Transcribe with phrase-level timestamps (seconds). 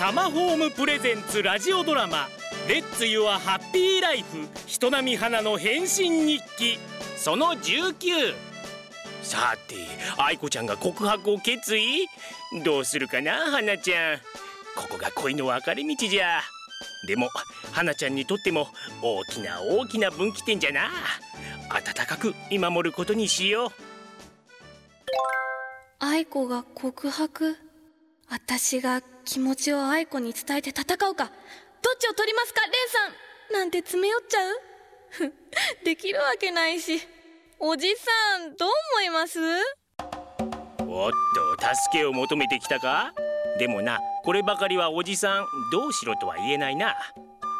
[0.00, 2.30] タマホームプレゼンツラジオドラマ
[2.66, 6.78] レッツユアハッピーライフ人並み花の変身日記
[7.18, 8.32] その19
[9.22, 9.74] さて
[10.16, 12.06] 愛子ちゃんが告白を決意？
[12.64, 14.16] どうするかな花ちゃん。
[14.74, 16.40] ここが恋の分かれ道じゃ。
[17.06, 17.28] でも
[17.70, 18.68] 花ちゃんにとっても
[19.02, 20.88] 大きな大きな分岐点じゃな。
[21.68, 23.70] 温かく見守ることにしよう。
[25.98, 27.58] 愛子が告白？
[28.30, 29.02] 私が
[29.32, 31.26] 気持ちを愛子に伝えて戦うか。
[31.26, 31.34] どっ
[32.00, 32.62] ちを取りますか？
[32.62, 32.72] レン
[33.52, 33.60] さん。
[33.60, 34.54] なんて詰め寄っちゃう？
[35.86, 37.00] できるわけないし。
[37.60, 39.38] おじさんどう思います？
[40.80, 41.10] おっ
[41.58, 43.12] と助けを求めてきたか？
[43.60, 46.96] でもなこればかりはおじさんどうしろとは言えないな。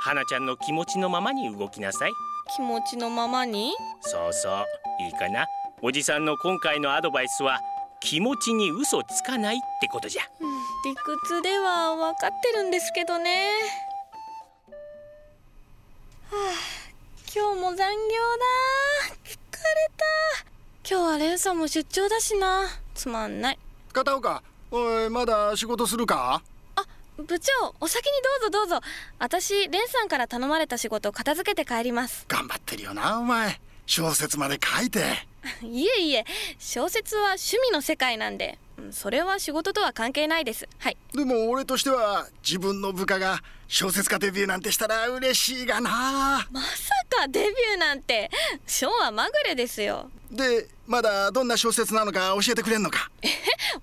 [0.00, 2.12] 花ちゃんの気持ちのままに動きなさい。
[2.56, 3.74] 気持ちのままに？
[4.00, 4.64] そうそう
[5.04, 5.44] いいかな。
[5.82, 7.60] おじさんの今回のアドバイスは
[8.00, 10.48] 気持ちに嘘つかないってことじゃ、うん、
[10.84, 13.50] 理屈では分かってるんですけどね。
[16.30, 16.78] はあ
[17.34, 17.88] 今日も残業だ。
[19.24, 19.38] 疲れ
[19.96, 20.04] た。
[20.88, 22.68] 今日はレンさんも出張だしな。
[22.94, 23.58] つまんない。
[23.92, 26.42] 片岡おいまだ仕事するか？
[26.76, 26.86] あ
[27.18, 28.80] 部長お先にどうぞどうぞ。
[29.18, 32.24] 私レンさんから頼まれた仕事片付けて帰ります。
[32.28, 33.60] 頑張ってるよなお前。
[33.86, 35.27] 小説まで書いて
[35.62, 36.24] いえいえ
[36.58, 38.58] 小説は趣味の世界なんで
[38.90, 40.68] それは仕事とは関係ないです。
[40.78, 40.96] はい。
[41.12, 46.46] でも俺としては自分の部下が小説家デビューなんてしたら嬉しいがな。
[46.50, 46.68] まさ
[47.10, 48.30] かデビューなんて
[48.66, 50.10] 賞はまぐれですよ。
[50.30, 53.10] でまだどんな小説なのか教えてくれんのか？
[53.22, 53.34] え教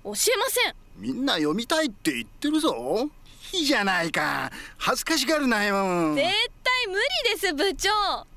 [0.02, 0.24] えませ
[0.70, 0.74] ん。
[0.96, 3.08] みんな読みたいって言ってるぞ。
[3.52, 4.50] いいじゃないか。
[4.78, 6.14] 恥ずかしがるなよ。
[6.14, 6.26] 絶
[6.64, 7.90] 対無理です部長。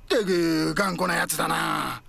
[0.09, 2.01] てく頑固なやつだな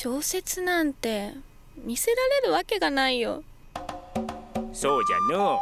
[0.00, 1.32] 小説なんて
[1.76, 3.42] 見せられるわけがないよ。
[4.72, 5.58] そうじゃの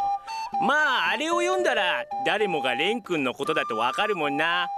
[0.60, 4.68] まああれを読んだら誰もがレン君のことだとわかるもんな。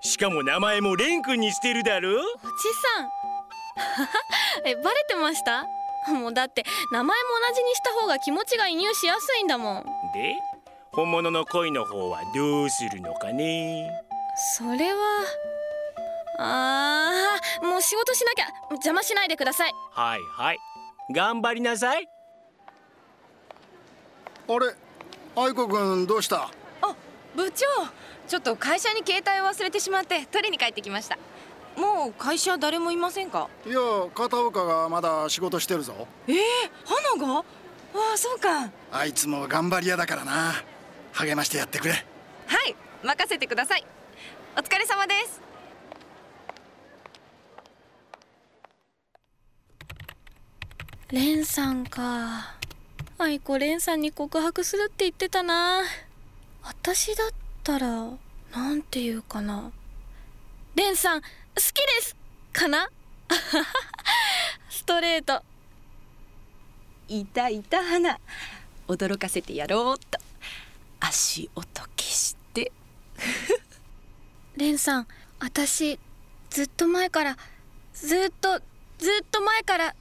[0.00, 2.20] しかも名前もレン君にしてるだろ？
[2.20, 2.22] おじ
[2.94, 3.08] さん。
[4.64, 5.66] えバレてました？
[6.12, 9.84] もうだって名前も同じにした方が気持ちが移入しやすいんだもん。
[10.14, 10.36] で
[10.92, 13.90] 本物の恋の方はどうするのかね？
[14.56, 14.98] それは
[16.38, 16.99] あー
[17.80, 19.72] 仕事しなきゃ邪魔しないでください。
[19.92, 20.58] はいはい。
[21.12, 22.08] 頑張りなさい。
[24.48, 24.74] あれ
[25.36, 26.50] 愛子くんどうした？
[26.82, 26.94] あ
[27.36, 27.66] 部長。
[28.28, 31.18] ちょっと会社に携帯を忘れてしまって取りに帰ってきました。
[31.76, 33.48] もう会社誰もいませんか？
[33.66, 33.78] いや
[34.14, 36.06] 片岡がまだ仕事してるぞ。
[36.28, 36.36] えー、
[37.16, 37.38] 花が？
[37.38, 37.44] あ
[38.14, 38.70] あそうか。
[38.92, 40.52] あいつも頑張り屋だからな。
[41.12, 41.92] 励ましてやってくれ。
[41.92, 41.98] は
[42.68, 43.84] い任せてください。
[44.56, 45.40] お疲れ様です
[51.12, 52.54] レンさんか。
[53.18, 55.82] 愛子レンさんに告白するって言ってたな。
[56.62, 57.30] 私だっ
[57.64, 58.10] たら
[58.54, 59.72] なんて言うかな。
[60.76, 61.26] レンさん好
[61.56, 61.60] き
[62.00, 62.16] です
[62.52, 62.88] かな。
[64.70, 65.42] ストレート。
[67.08, 68.20] いたいた花
[68.86, 70.20] 驚かせてやろうっと。
[71.00, 72.70] 足音消して。
[74.56, 75.08] レンさん
[75.40, 75.98] 私
[76.50, 77.36] ずっと前から
[77.94, 78.60] ずっと
[78.98, 79.96] ずっと前から好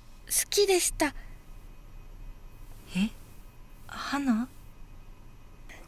[0.50, 1.14] きでした。
[2.96, 3.10] え？
[3.88, 4.48] 花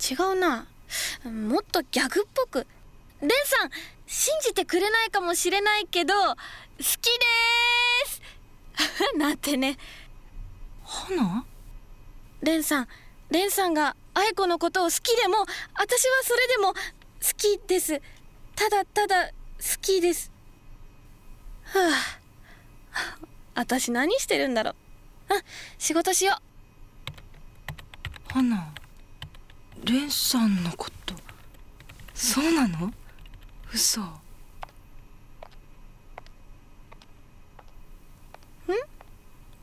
[0.10, 0.68] 違うな。
[1.24, 2.68] もっとギャグっぽく。
[3.22, 3.70] レンさん
[4.08, 6.36] 信じてくれないかもしれないけど好
[6.78, 6.90] きで
[8.08, 8.22] す。
[9.18, 9.78] なんてね。
[10.84, 11.46] 花
[12.42, 12.88] レンさん
[13.30, 16.80] レンさんが愛子のことを好きでも私はそれでも好
[17.38, 18.02] きです。
[18.56, 19.34] ただただ好
[19.82, 20.32] きです。
[21.64, 21.80] は
[22.94, 24.76] あ私何してるんだろう。
[25.34, 25.42] あ
[25.78, 26.38] 仕事しよ
[28.30, 28.34] う。
[28.34, 28.74] 花
[29.84, 31.14] レンさんのこと。
[32.14, 32.94] そうなの？
[33.74, 34.02] 嘘。
[34.02, 34.12] ん？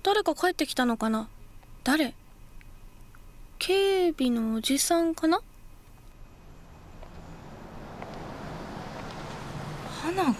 [0.02, 1.28] 誰か帰ってきたのかな？
[1.84, 2.14] 誰？
[3.58, 5.40] 警備のおじさんかな？
[10.02, 10.34] 花が？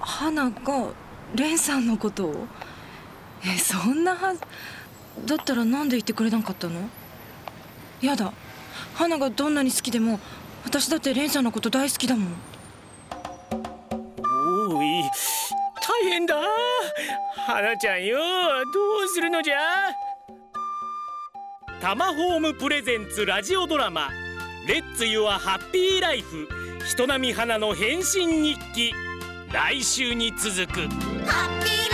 [0.00, 0.92] 花が
[1.34, 2.46] レンさんのことを？
[3.44, 4.40] えそんなはず？
[5.26, 6.88] だったらなんで言ってくれなかったの？
[8.00, 8.32] やだ。
[8.94, 10.18] 花がどんなに好きでも
[10.64, 12.32] 私だってレンさんのこと大好きだもん。
[14.70, 15.02] おい。
[15.80, 16.36] 大変だ。
[17.46, 18.18] 花ちゃんよ
[18.72, 19.56] どうするのじゃ？
[21.80, 24.08] タマホームプレゼンツラジオドラマ
[24.66, 26.48] 「レッツ・ユア・ハッピー・ライフ
[26.84, 28.92] 人並み花の変身日記」
[29.52, 30.80] 来週に続く。
[31.26, 31.87] ハッピー